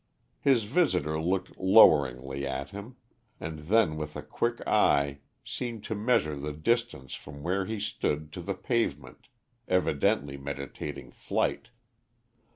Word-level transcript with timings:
His 0.39 0.63
visitor 0.63 1.21
looked 1.21 1.59
loweringly 1.59 2.43
at 2.43 2.71
him, 2.71 2.95
and 3.39 3.59
then 3.59 3.97
with 3.97 4.15
a 4.15 4.23
quick 4.23 4.59
eye, 4.67 5.19
seemed 5.45 5.83
to 5.83 5.93
measure 5.93 6.35
the 6.35 6.53
distance 6.53 7.13
from 7.13 7.43
where 7.43 7.67
he 7.67 7.79
stood 7.79 8.33
to 8.33 8.41
the 8.41 8.55
pavement, 8.55 9.27
evidently 9.67 10.37
meditating 10.37 11.11
flight. 11.11 11.69